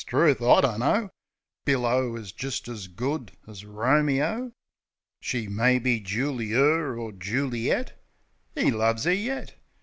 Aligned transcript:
'Struth, 0.03 0.41
I 0.41 0.61
dunno. 0.61 1.11
Billo 1.63 2.15
is 2.17 2.31
just 2.31 2.67
as 2.67 2.87
good 2.87 3.33
as 3.47 3.63
Romeo. 3.65 4.51
She 5.19 5.47
may 5.47 5.77
be 5.77 5.99
Juli 5.99 6.53
er 6.55 6.97
or 6.97 7.11
Juli 7.11 7.69
et— 7.69 8.01
'E 8.59 8.71
loves 8.71 9.05
'er 9.05 9.13
yet. 9.13 9.61